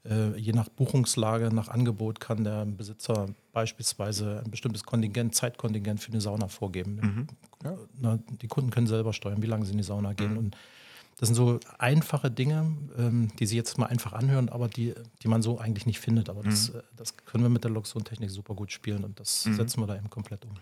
[0.06, 6.12] äh, je nach Buchungslage, nach Angebot kann der Besitzer beispielsweise ein bestimmtes Kontingent, Zeitkontingent für
[6.12, 7.26] eine Sauna vorgeben.
[7.64, 7.74] Ja.
[7.98, 10.36] Na, die Kunden können selber steuern, wie lange sie in die Sauna gehen.
[10.36, 10.56] Und
[11.16, 15.28] das sind so einfache Dinge, ähm, die sie jetzt mal einfach anhören, aber die, die
[15.28, 16.28] man so eigentlich nicht findet.
[16.28, 19.80] Aber das, äh, das können wir mit der Luxon-Technik super gut spielen und das setzen
[19.80, 20.54] wir da eben komplett um.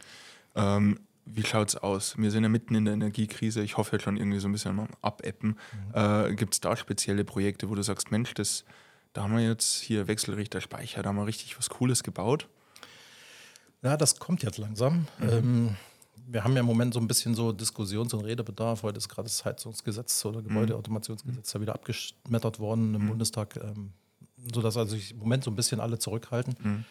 [0.54, 2.18] Ähm, wie schaut's aus?
[2.18, 3.62] Wir sind ja mitten in der Energiekrise.
[3.62, 5.56] Ich hoffe jetzt schon irgendwie so ein bisschen am Abappen.
[5.92, 8.64] Äh, Gibt es da spezielle Projekte, wo du sagst, Mensch, das,
[9.12, 12.48] da haben wir jetzt hier Wechselrichter Speicher, da haben wir richtig was Cooles gebaut?
[13.82, 15.06] Ja, das kommt jetzt langsam.
[15.20, 15.76] Ähm,
[16.26, 18.82] wir haben ja im Moment so ein bisschen so Diskussions- und Redebedarf.
[18.82, 23.92] Heute ist gerade das Heizungsgesetz oder Gebäudeautomationsgesetz ja wieder abgeschmettert worden im Bundestag, ähm,
[24.52, 26.84] sodass also sich im Moment so ein bisschen alle zurückhalten.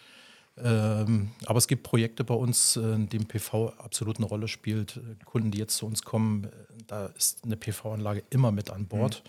[0.58, 5.00] Ähm, aber es gibt Projekte bei uns, äh, in denen PV absolut eine Rolle spielt.
[5.26, 6.50] Kunden, die jetzt zu uns kommen, äh,
[6.88, 9.24] da ist eine PV-Anlage immer mit an Bord,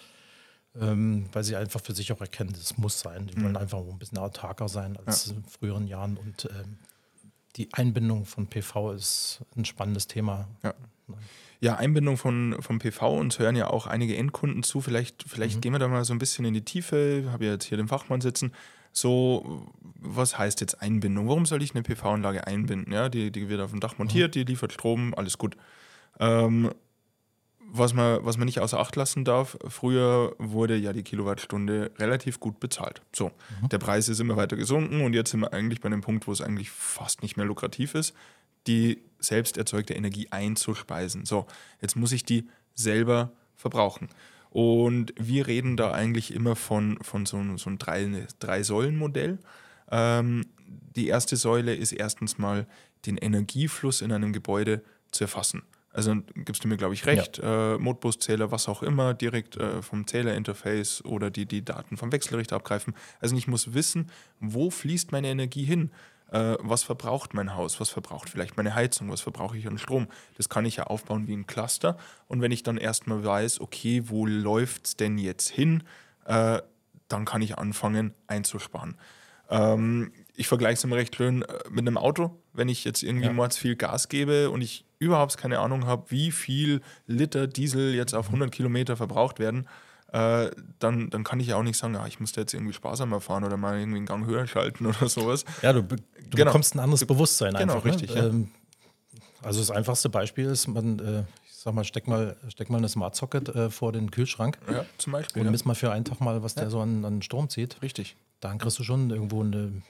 [0.75, 0.83] mhm.
[0.83, 3.29] ähm, weil sie einfach für sich auch erkennen, das muss sein.
[3.29, 3.45] Die mhm.
[3.45, 5.35] wollen einfach ein bisschen autarker sein als ja.
[5.35, 6.17] in früheren Jahren.
[6.17, 6.79] Und ähm,
[7.57, 10.49] die Einbindung von PV ist ein spannendes Thema.
[10.63, 10.75] Ja.
[11.61, 13.21] Ja, Einbindung von, von PV.
[13.21, 14.81] Uns hören ja auch einige Endkunden zu.
[14.81, 15.61] Vielleicht, vielleicht mhm.
[15.61, 17.23] gehen wir da mal so ein bisschen in die Tiefe.
[17.25, 18.53] Ich habe ja jetzt hier den Fachmann sitzen.
[18.91, 19.65] So,
[20.01, 21.29] was heißt jetzt Einbindung?
[21.29, 22.93] Warum soll ich eine PV-Anlage einbinden?
[22.93, 24.41] Ja, die, die wird auf dem Dach montiert, mhm.
[24.41, 25.57] die liefert Strom, alles gut.
[26.19, 26.73] Ähm,
[27.75, 32.39] was man, was man nicht außer Acht lassen darf, früher wurde ja die Kilowattstunde relativ
[32.39, 33.01] gut bezahlt.
[33.15, 33.33] So,
[33.63, 33.71] mhm.
[33.71, 36.33] der Preis ist immer weiter gesunken und jetzt sind wir eigentlich bei einem Punkt, wo
[36.33, 38.15] es eigentlich fast nicht mehr lukrativ ist,
[38.67, 41.25] die selbst erzeugte Energie einzuspeisen.
[41.25, 41.47] So,
[41.81, 44.09] jetzt muss ich die selber verbrauchen.
[44.51, 49.39] Und wir reden da eigentlich immer von, von so, so einem Drei-Säulen-Modell.
[49.91, 50.45] ähm,
[50.95, 52.67] die erste Säule ist erstens mal
[53.07, 55.63] den Energiefluss in einem Gebäude zu erfassen.
[55.93, 57.75] Also gibst du mir, glaube ich, recht, ja.
[57.75, 62.57] äh, Modbuszähler, was auch immer, direkt äh, vom Zählerinterface oder die, die Daten vom Wechselrichter
[62.57, 62.95] abgreifen.
[63.21, 65.91] Also ich muss wissen, wo fließt meine Energie hin?
[66.31, 67.79] Äh, was verbraucht mein Haus?
[67.79, 69.11] Was verbraucht vielleicht meine Heizung?
[69.11, 70.09] Was verbrauche ich an Strom?
[70.39, 71.99] Das kann ich ja aufbauen wie ein Cluster.
[72.27, 75.83] Und wenn ich dann erstmal weiß, okay, wo läuft es denn jetzt hin,
[76.25, 76.63] äh,
[77.09, 78.97] dann kann ich anfangen einzusparen.
[79.51, 82.42] Ähm, ich vergleiche es immer recht schön äh, mit einem Auto.
[82.53, 83.33] Wenn ich jetzt irgendwie ja.
[83.33, 88.15] mords viel Gas gebe und ich überhaupt keine Ahnung habe, wie viel Liter Diesel jetzt
[88.15, 89.67] auf 100 Kilometer verbraucht werden,
[90.13, 93.21] äh, dann, dann kann ich ja auch nicht sagen, ah, ich muss jetzt irgendwie sparsamer
[93.21, 95.45] fahren oder mal irgendwie einen Gang höher schalten oder sowas.
[95.63, 95.97] Ja, du, du
[96.31, 96.45] genau.
[96.47, 97.85] bekommst ein anderes Bewusstsein genau, einfach.
[97.85, 97.93] Ne?
[97.93, 98.21] Richtig, ne?
[98.21, 98.27] ja.
[98.29, 98.51] ähm,
[99.43, 102.89] also das einfachste Beispiel ist, man, äh, ich sag mal, steck mal, steck mal eine
[102.89, 104.59] Smart Socket äh, vor den Kühlschrank.
[104.71, 105.41] Ja, zum Beispiel.
[105.41, 105.51] Und ja.
[105.51, 106.63] miss mal für einen Tag mal, was ja.
[106.63, 107.81] der so an, an, Strom zieht.
[107.83, 108.17] Richtig.
[108.41, 109.83] Dann kriegst du schon irgendwo eine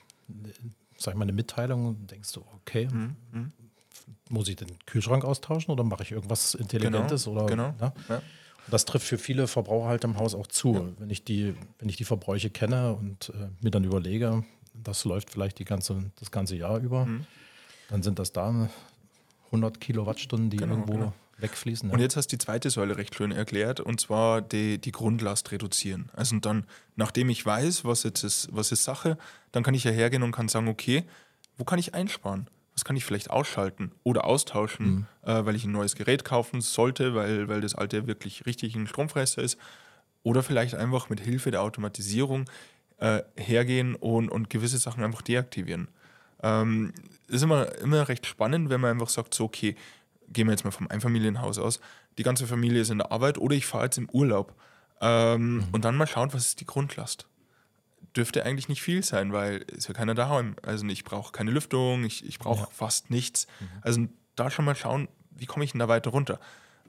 [0.97, 3.15] sag ich mal, eine Mitteilung und denkst du, okay, mhm.
[3.31, 3.51] mhm.
[4.29, 7.25] muss ich den Kühlschrank austauschen oder mache ich irgendwas Intelligentes?
[7.25, 7.75] Genau, oder, genau.
[7.79, 7.93] Ja?
[8.09, 8.21] Ja.
[8.67, 10.73] Das trifft für viele Verbraucher halt im Haus auch zu.
[10.73, 10.81] Ja.
[10.97, 15.29] Wenn, ich die, wenn ich die Verbräuche kenne und äh, mir dann überlege, das läuft
[15.29, 17.25] vielleicht die ganze, das ganze Jahr über, mhm.
[17.89, 18.69] dann sind das da
[19.47, 21.13] 100 Kilowattstunden, die genau, irgendwo genau.
[21.43, 21.89] Wegfließen.
[21.89, 21.93] Ja.
[21.93, 25.51] Und jetzt hast du die zweite Säule recht schön erklärt, und zwar die, die Grundlast
[25.51, 26.09] reduzieren.
[26.13, 29.17] Also dann, nachdem ich weiß, was jetzt ist, was ist Sache,
[29.51, 31.03] dann kann ich ja hergehen und kann sagen, okay,
[31.57, 32.47] wo kann ich einsparen?
[32.73, 35.05] was kann ich vielleicht ausschalten oder austauschen, mhm.
[35.21, 38.87] äh, weil ich ein neues Gerät kaufen sollte, weil, weil das alte wirklich richtig ein
[38.87, 39.57] Stromfresser ist.
[40.23, 42.45] Oder vielleicht einfach mit Hilfe der Automatisierung
[42.97, 45.89] äh, hergehen und, und gewisse Sachen einfach deaktivieren.
[46.41, 46.93] Ähm,
[47.27, 49.75] ist immer, immer recht spannend, wenn man einfach sagt, so, okay,
[50.33, 51.79] gehen wir jetzt mal vom Einfamilienhaus aus,
[52.17, 54.55] die ganze Familie ist in der Arbeit oder ich fahre jetzt im Urlaub.
[55.01, 55.67] Ähm, mhm.
[55.71, 57.27] Und dann mal schauen, was ist die Grundlast
[58.15, 60.55] dürfte eigentlich nicht viel sein, weil ist ja keiner daheim.
[60.61, 62.69] Also ich brauche keine Lüftung, ich, ich brauche ja.
[62.71, 63.47] fast nichts.
[63.59, 63.67] Mhm.
[63.81, 66.39] Also da schon mal schauen, wie komme ich denn da weiter runter?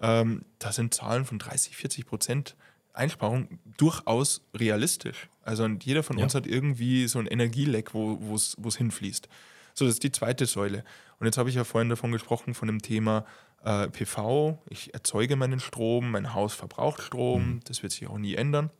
[0.00, 2.56] Ähm, da sind Zahlen von 30, 40 Prozent
[2.92, 5.28] Einsparung durchaus realistisch.
[5.42, 6.24] Also jeder von ja.
[6.24, 9.28] uns hat irgendwie so ein Energieleck, wo es hinfließt.
[9.74, 10.84] So, das ist die zweite Säule.
[11.18, 13.24] Und jetzt habe ich ja vorhin davon gesprochen, von dem Thema
[13.64, 14.58] äh, PV.
[14.68, 17.60] Ich erzeuge meinen Strom, mein Haus verbraucht Strom, mhm.
[17.64, 18.70] das wird sich auch nie ändern.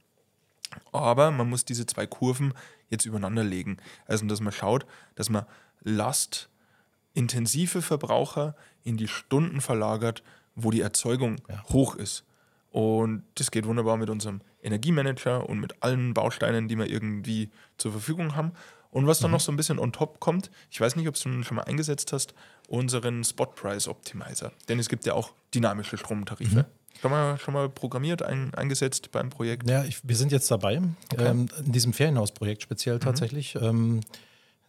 [0.92, 2.52] Aber man muss diese zwei Kurven
[2.88, 3.78] jetzt übereinander legen.
[4.06, 5.46] Also, dass man schaut, dass man
[5.82, 10.22] lastintensive Verbraucher in die Stunden verlagert,
[10.54, 11.62] wo die Erzeugung ja.
[11.68, 12.24] hoch ist.
[12.70, 17.92] Und das geht wunderbar mit unserem Energiemanager und mit allen Bausteinen, die wir irgendwie zur
[17.92, 18.52] Verfügung haben.
[18.94, 19.34] Und was dann mhm.
[19.34, 22.12] noch so ein bisschen on top kommt, ich weiß nicht, ob du schon mal eingesetzt
[22.12, 22.32] hast,
[22.68, 24.52] unseren Spot Price Optimizer.
[24.68, 26.58] Denn es gibt ja auch dynamische Stromtarife.
[26.58, 26.64] Mhm.
[27.00, 29.68] Schon mal, schon mal programmiert, ein, eingesetzt beim Projekt?
[29.68, 30.80] Ja, ich, wir sind jetzt dabei,
[31.12, 31.26] okay.
[31.26, 33.00] ähm, in diesem Ferienhausprojekt speziell mhm.
[33.00, 33.56] tatsächlich.
[33.56, 34.00] Ähm,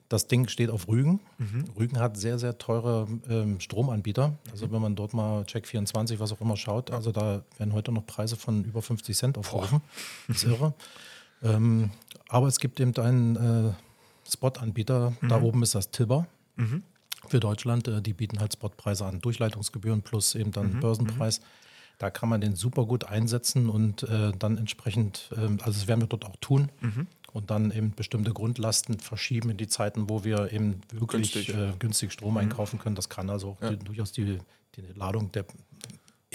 [0.09, 1.19] das Ding steht auf Rügen.
[1.37, 1.65] Mhm.
[1.77, 4.33] Rügen hat sehr, sehr teure ähm, Stromanbieter.
[4.51, 8.07] Also wenn man dort mal Check24, was auch immer schaut, also da werden heute noch
[8.07, 9.81] Preise von über 50 Cent aufgerufen.
[10.27, 10.73] Das ist irre.
[11.43, 11.91] Ähm,
[12.27, 13.73] aber es gibt eben einen äh,
[14.27, 15.29] Spot-Anbieter, mhm.
[15.29, 16.83] da oben ist das Tibber mhm.
[17.27, 17.87] für Deutschland.
[17.87, 20.79] Äh, die bieten halt Spotpreise an, Durchleitungsgebühren plus eben dann mhm.
[20.79, 21.39] Börsenpreis.
[21.39, 21.45] Mhm.
[21.97, 26.01] Da kann man den super gut einsetzen und äh, dann entsprechend, äh, also das werden
[26.01, 26.69] wir dort auch tun.
[26.81, 27.07] Mhm.
[27.31, 31.73] Und dann eben bestimmte Grundlasten verschieben in die Zeiten, wo wir eben wirklich günstig, äh,
[31.79, 32.37] günstig Strom mhm.
[32.37, 32.95] einkaufen können.
[32.95, 33.71] Das kann also auch ja.
[33.71, 34.39] die, durchaus die,
[34.77, 35.45] die Ladung der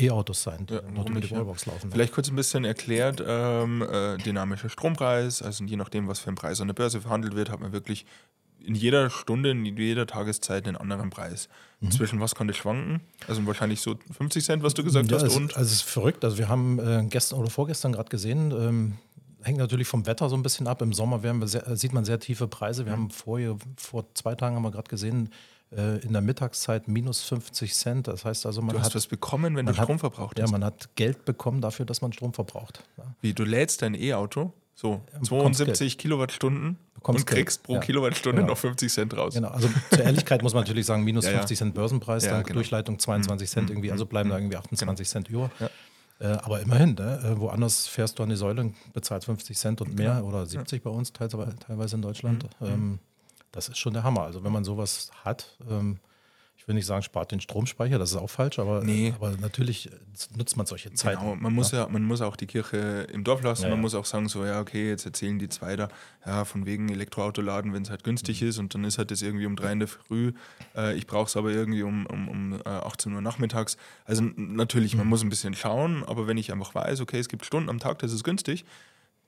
[0.01, 1.91] E-Autos sein, die ja, dort über die Wallbox laufen.
[1.91, 6.35] Vielleicht kurz ein bisschen erklärt, ähm, äh, dynamischer Strompreis, also je nachdem, was für ein
[6.35, 8.07] Preis an der Börse verhandelt wird, hat man wirklich
[8.63, 11.49] in jeder Stunde, in jeder Tageszeit einen anderen Preis.
[11.81, 11.91] Mhm.
[11.93, 13.01] Zwischen was das schwanken?
[13.27, 15.25] Also wahrscheinlich so 50 Cent, was du gesagt ja, hast.
[15.25, 16.25] Es, und also es ist verrückt.
[16.25, 18.99] Also wir haben äh, gestern oder vorgestern gerade gesehen, ähm,
[19.43, 20.83] hängt natürlich vom Wetter so ein bisschen ab.
[20.83, 22.85] Im Sommer sehr, sieht man sehr tiefe Preise.
[22.85, 23.05] Wir mhm.
[23.05, 25.31] haben vorher, vor zwei Tagen haben wir gerade gesehen, äh,
[25.73, 28.09] in der Mittagszeit minus 50 Cent.
[28.09, 30.49] Das heißt also, man du hast hat was bekommen, wenn du Strom hat, verbraucht hast.
[30.49, 32.83] Ja, man hat Geld bekommen dafür, dass man Strom verbraucht.
[32.97, 33.05] Ja.
[33.21, 37.67] Wie, du lädst dein E-Auto, so 72 Kilowattstunden und kriegst Geld.
[37.67, 37.81] pro ja.
[37.81, 38.53] Kilowattstunde genau.
[38.53, 39.35] noch 50 Cent raus.
[39.35, 42.55] Genau, also zur Ehrlichkeit muss man natürlich sagen, minus ja, 50 Cent Börsenpreis, dann genau.
[42.55, 43.53] Durchleitung 22 mhm.
[43.53, 43.73] Cent mhm.
[43.75, 44.33] irgendwie, also bleiben mhm.
[44.33, 45.13] da irgendwie 28 genau.
[45.13, 45.51] Cent über.
[46.19, 47.21] Äh, aber immerhin, ne?
[47.25, 50.83] Äh, woanders fährst du an die Säule und bezahlst 50 Cent und mehr oder 70
[50.83, 52.45] bei uns teilweise in Deutschland.
[52.61, 52.67] Mhm.
[52.67, 52.99] Ähm,
[53.53, 54.23] das ist schon der Hammer.
[54.23, 55.99] Also wenn man sowas hat, ähm,
[56.61, 59.15] ich will nicht sagen, spart den Stromspeicher, das ist auch falsch, aber, nee.
[59.17, 59.89] aber natürlich
[60.37, 61.21] nutzt man solche Zeiten.
[61.21, 63.83] Genau, man muss ja, man muss auch die Kirche im Dorf lassen, ja, man ja.
[63.83, 65.89] muss auch sagen, so, ja, okay, jetzt erzählen die zwei da,
[66.27, 68.49] ja, von wegen Elektroauto laden, wenn es halt günstig mhm.
[68.49, 70.35] ist und dann ist halt das irgendwie um drei in der Früh,
[70.77, 73.79] äh, ich brauche es aber irgendwie um, um, um äh, 18 Uhr nachmittags.
[74.05, 74.99] Also natürlich, mhm.
[74.99, 77.79] man muss ein bisschen schauen, aber wenn ich einfach weiß, okay, es gibt Stunden am
[77.79, 78.67] Tag, das ist günstig,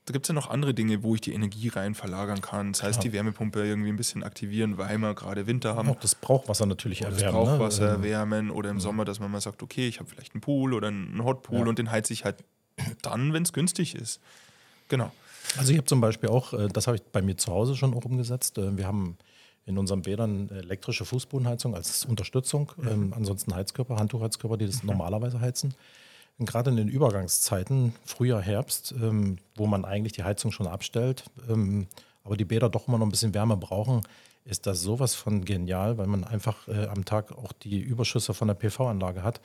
[0.05, 2.73] da gibt es ja noch andere Dinge, wo ich die Energie rein verlagern kann.
[2.73, 3.03] Das heißt, Klar.
[3.03, 5.89] die Wärmepumpe irgendwie ein bisschen aktivieren, weil wir gerade Winter haben.
[5.89, 7.39] Auch das Brauchwasser natürlich oder erwärmen.
[7.39, 7.89] Das Brauchwasser ne?
[7.89, 8.81] erwärmen oder im ja.
[8.81, 11.65] Sommer, dass man mal sagt, okay, ich habe vielleicht einen Pool oder einen Hotpool ja.
[11.65, 12.43] und den heize ich halt
[13.01, 14.19] dann, wenn es günstig ist.
[14.89, 15.11] Genau.
[15.57, 17.93] Also ich habe zum Beispiel auch, äh, das habe ich bei mir zu Hause schon
[17.93, 18.57] auch umgesetzt.
[18.57, 19.17] Äh, wir haben
[19.65, 22.73] in unseren Bädern elektrische Fußbodenheizung als Unterstützung.
[22.75, 22.87] Mhm.
[22.89, 24.89] Ähm, ansonsten Heizkörper, Handtuchheizkörper, die das mhm.
[24.89, 25.73] normalerweise heizen
[26.39, 31.87] gerade in den Übergangszeiten, Frühjahr, Herbst, ähm, wo man eigentlich die Heizung schon abstellt, ähm,
[32.23, 34.01] aber die Bäder doch immer noch ein bisschen Wärme brauchen,
[34.45, 38.47] ist das sowas von genial, weil man einfach äh, am Tag auch die Überschüsse von
[38.47, 39.41] der PV-Anlage hat,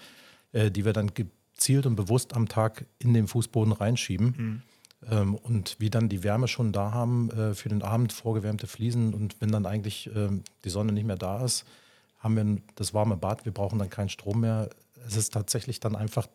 [0.52, 4.34] äh, die wir dann gezielt und bewusst am Tag in den Fußboden reinschieben.
[4.36, 4.62] Mhm.
[5.10, 9.14] Ähm, und wie dann die Wärme schon da haben äh, für den Abend, vorgewärmte Fliesen
[9.14, 11.64] und wenn dann eigentlich ähm, die Sonne nicht mehr da ist,
[12.18, 14.70] haben wir das warme Bad, wir brauchen dann keinen Strom mehr.
[15.06, 16.26] Es ist tatsächlich dann einfach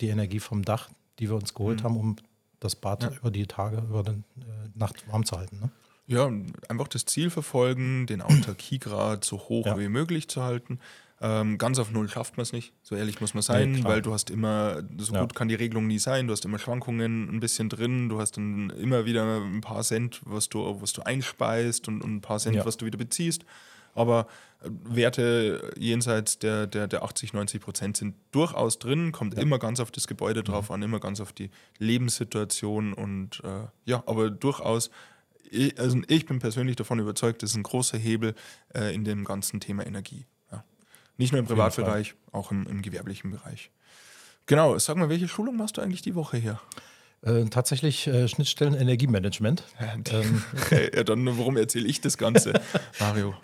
[0.00, 1.84] die Energie vom Dach, die wir uns geholt mhm.
[1.84, 2.16] haben, um
[2.60, 3.10] das Bad ja.
[3.10, 5.60] über die Tage, über die äh, Nacht warm zu halten.
[5.60, 5.70] Ne?
[6.06, 6.30] Ja,
[6.68, 9.78] einfach das Ziel verfolgen, den Autarkiegrad so hoch ja.
[9.78, 10.78] wie möglich zu halten.
[11.20, 14.02] Ähm, ganz auf Null schafft man es nicht, so ehrlich muss man sein, nee, weil
[14.02, 15.20] du hast immer, so ja.
[15.20, 18.32] gut kann die Regelung nie sein, du hast immer Schwankungen ein bisschen drin, du hast
[18.32, 22.40] dann immer wieder ein paar Cent, was du, was du einspeist und, und ein paar
[22.40, 23.44] Cent, was du wieder beziehst.
[23.94, 24.26] Aber
[24.62, 29.42] äh, Werte jenseits der, der, der 80, 90 Prozent sind durchaus drin, kommt ja.
[29.42, 30.44] immer ganz auf das Gebäude mhm.
[30.44, 30.74] drauf mhm.
[30.74, 34.90] an, immer ganz auf die Lebenssituation und äh, ja, aber durchaus,
[35.50, 38.34] ich, also ich bin persönlich davon überzeugt, das ist ein großer Hebel
[38.74, 40.26] äh, in dem ganzen Thema Energie.
[40.50, 40.64] Ja.
[41.16, 43.70] Nicht nur im Privatbereich, auch im, im gewerblichen Bereich.
[44.46, 46.60] Genau, sag mal, welche Schulung machst du eigentlich die Woche hier?
[47.24, 49.62] Äh, tatsächlich äh, Schnittstellen Energiemanagement.
[50.12, 50.42] ähm.
[50.94, 52.52] ja, dann warum erzähle ich das Ganze,
[53.00, 53.34] Mario?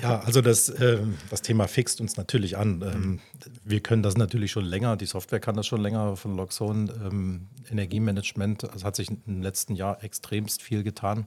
[0.00, 2.82] Ja, also das, äh, das Thema fixt uns natürlich an.
[2.82, 3.20] Ähm,
[3.64, 6.92] wir können das natürlich schon länger, die Software kann das schon länger von Loxone.
[7.04, 11.26] Ähm, Energiemanagement, also hat sich im letzten Jahr extremst viel getan.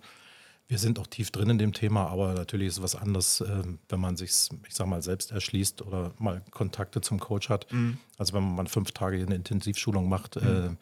[0.70, 3.64] Wir sind auch tief drin in dem Thema, aber natürlich ist es was anderes, äh,
[3.90, 4.32] wenn man sich,
[4.68, 7.98] ich sag mal, selbst erschließt oder mal Kontakte zum Coach hat, mhm.
[8.18, 10.42] als wenn man fünf Tage eine Intensivschulung macht.
[10.42, 10.78] Mhm.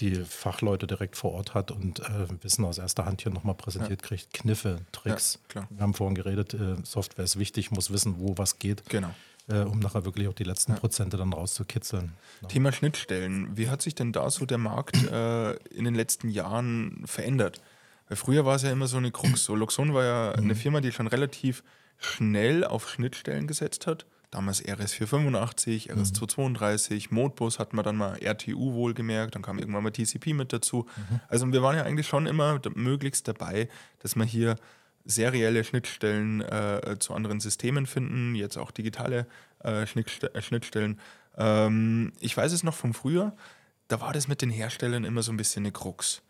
[0.00, 4.02] Die Fachleute direkt vor Ort hat und äh, Wissen aus erster Hand hier nochmal präsentiert
[4.02, 4.08] ja.
[4.08, 4.32] kriegt.
[4.32, 5.40] Kniffe, Tricks.
[5.54, 8.88] Ja, Wir haben vorhin geredet, äh, Software ist wichtig, muss wissen, wo was geht.
[8.88, 9.10] Genau.
[9.48, 10.78] Äh, um nachher wirklich auch die letzten ja.
[10.78, 12.12] Prozente dann rauszukitzeln.
[12.48, 13.56] Thema Schnittstellen.
[13.56, 17.60] Wie hat sich denn da so der Markt äh, in den letzten Jahren verändert?
[18.08, 19.44] Weil früher war es ja immer so eine Krux.
[19.44, 20.44] So Luxon war ja mhm.
[20.44, 21.64] eine Firma, die schon relativ
[21.98, 29.34] schnell auf Schnittstellen gesetzt hat damals RS485, RS232, Modbus hatten wir dann mal RTU wohlgemerkt,
[29.34, 30.86] dann kam irgendwann mal TCP mit dazu.
[30.96, 31.20] Mhm.
[31.28, 33.68] Also wir waren ja eigentlich schon immer möglichst dabei,
[34.00, 34.56] dass wir hier
[35.04, 39.26] serielle Schnittstellen äh, zu anderen Systemen finden, jetzt auch digitale
[39.60, 41.00] äh, Schnittste äh, Schnittstellen.
[41.36, 43.34] Ähm, ich weiß es noch von früher,
[43.88, 46.22] da war das mit den Herstellern immer so ein bisschen eine Krux.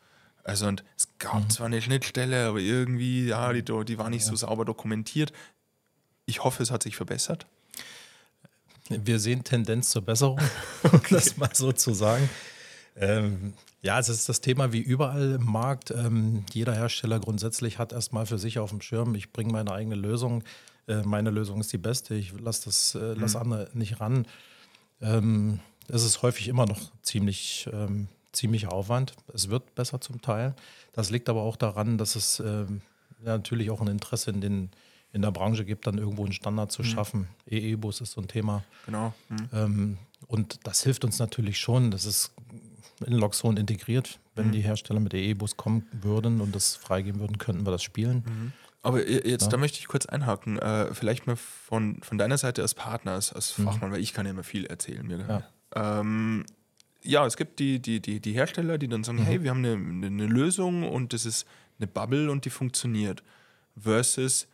[0.44, 1.50] Also und es gab mhm.
[1.50, 4.30] zwar eine Schnittstelle, aber irgendwie, ja, die, die war nicht ja.
[4.30, 5.32] so sauber dokumentiert.
[6.24, 7.46] Ich hoffe, es hat sich verbessert.
[8.88, 10.40] Wir sehen Tendenz zur Besserung,
[10.92, 12.28] um das mal so zu sagen.
[12.96, 15.90] Ähm, ja, es ist das Thema wie überall im Markt.
[15.90, 19.94] Ähm, jeder Hersteller grundsätzlich hat erstmal für sich auf dem Schirm, ich bringe meine eigene
[19.94, 20.42] Lösung.
[20.88, 23.40] Äh, meine Lösung ist die beste, ich lasse das äh, lass mhm.
[23.40, 24.26] andere nicht ran.
[25.00, 29.14] Ähm, es ist häufig immer noch ziemlich, ähm, ziemlich Aufwand.
[29.32, 30.54] Es wird besser zum Teil.
[30.92, 32.80] Das liegt aber auch daran, dass es ähm,
[33.24, 34.70] ja, natürlich auch ein Interesse in den
[35.12, 36.86] in der Branche gibt, dann irgendwo einen Standard zu mhm.
[36.86, 37.28] schaffen.
[37.46, 38.64] EE-Bus ist so ein Thema.
[38.86, 39.14] Genau.
[39.28, 39.48] Mhm.
[39.52, 41.90] Ähm, und das hilft uns natürlich schon.
[41.90, 42.32] Das ist
[43.04, 44.18] in Loxone integriert.
[44.34, 44.52] Wenn mhm.
[44.52, 48.24] die Hersteller mit EE-Bus kommen würden und das freigeben würden, könnten wir das spielen.
[48.26, 48.52] Mhm.
[48.82, 49.48] Aber jetzt, ja.
[49.48, 50.58] da möchte ich kurz einhaken.
[50.58, 53.64] Äh, vielleicht mal von, von deiner Seite als Partner, als, als mhm.
[53.64, 55.06] Fachmann, weil ich kann ja immer viel erzählen.
[55.06, 56.00] Mir ja.
[56.00, 56.44] ähm,
[57.02, 59.24] ja, es gibt die, die, die, die Hersteller, die dann sagen, Mhm.
[59.24, 59.74] hey, wir haben eine,
[60.06, 61.46] eine Lösung und das ist
[61.78, 63.22] eine Bubble und die funktioniert.
[63.76, 64.48] Versus,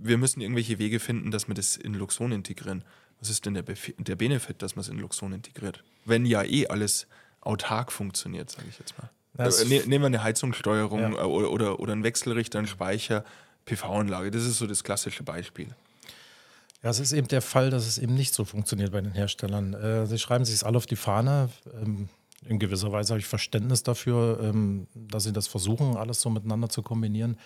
[0.00, 2.84] wir müssen irgendwelche Wege finden, dass wir das in Luxon integrieren.
[3.20, 5.82] Was ist denn der, Bef der Benefit, dass man es in Luxon integriert?
[6.04, 7.06] Wenn ja eh alles
[7.40, 9.10] autark funktioniert, sage ich jetzt mal.
[9.34, 11.10] Das- Äh, ne, nehmen wir eine Heizungssteuerung Ja.
[11.10, 13.24] äh, oder, oder, oder einen Wechselrichter, einen Speicher,
[13.66, 14.30] PV-Anlage.
[14.30, 15.68] Das ist so das klassische Beispiel.
[16.82, 19.74] Ja, es ist eben der Fall, dass es eben nicht so funktioniert bei den Herstellern.
[19.74, 21.48] Äh, sie schreiben sich alle auf die Fahne.
[21.82, 22.08] Ähm,
[22.46, 26.68] in gewisser Weise habe ich Verständnis dafür, ähm, dass sie das versuchen, alles so miteinander
[26.68, 27.36] zu kombinieren.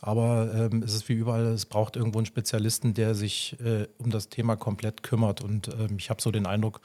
[0.00, 4.10] Aber ähm, es ist wie überall, es braucht irgendwo einen Spezialisten, der sich äh, um
[4.10, 5.42] das Thema komplett kümmert.
[5.42, 6.80] Und ähm, ich habe so den Eindruck,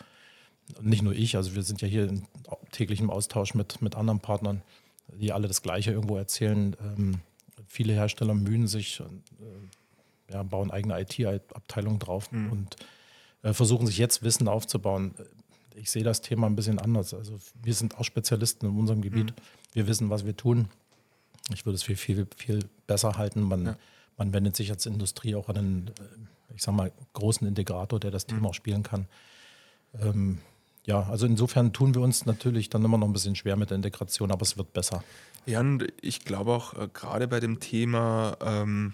[0.82, 2.28] nicht nur ich, also wir sind ja hier in
[2.72, 4.62] täglichem Austausch mit, mit anderen Partnern,
[5.14, 6.76] die alle das Gleiche irgendwo erzählen.
[6.82, 7.22] Ähm,
[7.68, 12.76] viele Hersteller mühen sich, und, äh, ja, bauen eigene IT-Abteilungen drauf und
[13.44, 15.14] äh, versuchen sich jetzt Wissen aufzubauen.
[15.76, 17.14] Ich sehe das Thema ein bisschen anders.
[17.14, 19.34] Also wir sind auch Spezialisten in unserem Gebiet.
[19.74, 20.68] Wir wissen, was wir tun.
[21.54, 23.42] Ich würde es für viel, viel besser halten.
[23.42, 23.76] Man, Ja.
[24.18, 28.12] man wendet sich als Industrie auch an einen, äh, ich sag mal, großen Integrator, der
[28.12, 29.08] das Thema auch spielen kann.
[30.02, 30.40] Ähm,
[30.86, 33.76] ja, also insofern tun wir uns natürlich dann immer noch ein bisschen schwer mit der
[33.76, 35.04] Integration, aber es wird besser.
[35.46, 38.94] Ja, und ich glaube auch äh, gerade bei dem Thema ähm,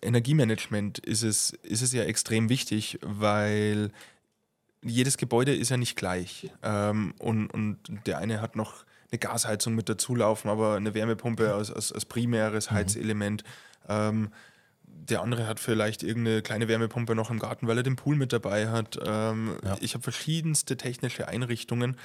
[0.00, 3.90] Energiemanagement ist es, ist es ja extrem wichtig, weil
[4.82, 6.50] jedes Gebäude ist ja nicht gleich.
[6.62, 11.70] Ähm, und, und der eine hat noch eine Gasheizung mit dazulaufen, aber eine Wärmepumpe als,
[11.70, 13.44] als, als primäres Heizelement.
[13.88, 14.30] Ähm,
[14.84, 18.32] der andere hat vielleicht irgendeine kleine Wärmepumpe noch im Garten, weil er den Pool mit
[18.32, 18.98] dabei hat.
[19.04, 19.76] Ähm, Ja.
[19.80, 21.96] Ich habe verschiedenste technische Einrichtungen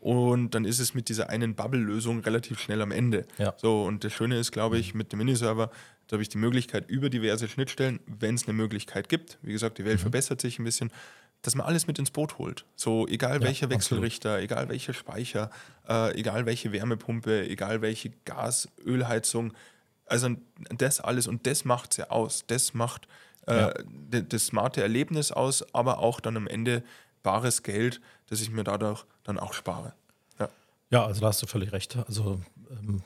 [0.00, 3.24] und dann ist es mit dieser einen Bubble-Lösung relativ schnell am Ende.
[3.38, 3.54] Ja.
[3.56, 5.70] So, und das Schöne ist, glaube ich, mit dem Miniserver,
[6.08, 9.78] da habe ich die Möglichkeit über diverse Schnittstellen, wenn es eine Möglichkeit gibt, wie gesagt,
[9.78, 10.02] die Welt Mhm.
[10.02, 10.90] verbessert sich ein bisschen,
[11.42, 12.64] dass man alles mit ins Boot holt.
[12.76, 13.74] So, egal Ja, welcher absolut.
[14.04, 15.50] Wechselrichter, egal welcher Speicher,
[15.88, 19.52] äh, egal welche Wärmepumpe, egal welche Gas-, Ölheizung,
[20.06, 20.30] also
[20.76, 22.44] das alles und das macht es ja aus.
[22.46, 23.08] Das macht
[23.46, 23.74] äh, Ja.
[24.22, 26.82] das smarte Erlebnis aus, aber auch dann am Ende
[27.22, 29.94] bares Geld, das ich mir dadurch dann auch spare.
[30.38, 30.48] Ja.
[30.90, 31.96] Ja, also da hast du völlig recht.
[32.06, 33.02] Also ähm,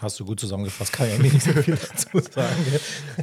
[0.00, 1.76] hast du gut zusammengefasst, kann ich eigentlich nicht so viel
[2.12, 2.66] dazu sagen.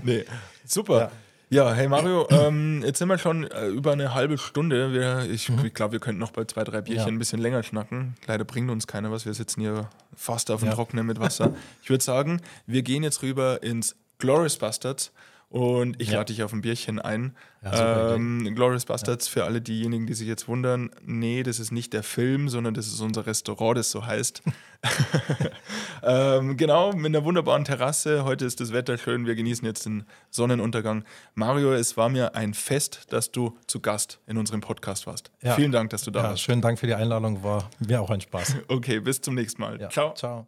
[0.03, 0.25] Nee,
[0.65, 0.99] super.
[0.99, 1.11] Ja,
[1.61, 4.91] hey Mario, ähm, jetzt sind wir schon äh, über eine halbe Stunde.
[4.91, 7.07] Wir, ich ich glaube, wir könnten noch bei zwei, drei Bierchen Ja.
[7.07, 8.15] ein bisschen länger schnacken.
[8.25, 9.25] Leider bringt uns keiner was.
[9.25, 10.73] Wir sitzen hier fast auf dem Ja.
[10.75, 11.53] Trockenen mit Wasser.
[11.83, 15.11] Ich würde sagen, wir gehen jetzt rüber ins Glorious Bastards
[15.53, 16.15] und ich Ja.
[16.17, 17.35] lade dich auf ein Bierchen ein.
[17.63, 21.93] Ja, ähm, Glorious Bastards, für alle diejenigen, die sich jetzt wundern, nee, das ist nicht
[21.93, 24.41] der Film, sondern das ist unser Restaurant, das so heißt.
[26.03, 28.25] ähm, genau, mit einer wunderbaren Terrasse.
[28.25, 29.25] Heute ist das Wetter schön.
[29.27, 31.03] Wir genießen jetzt den Sonnenuntergang.
[31.35, 35.31] Mario, es war mir ein Fest, dass du zu Gast in unserem Podcast warst.
[35.41, 35.53] Ja.
[35.53, 36.41] Vielen Dank, dass du da Ja, warst.
[36.41, 38.55] schönen Dank für die Einladung, war mir auch ein Spaß.
[38.67, 39.79] Okay, bis zum nächsten Mal.
[39.79, 39.89] Ja.
[39.89, 40.13] Ciao.
[40.15, 40.47] Ciao.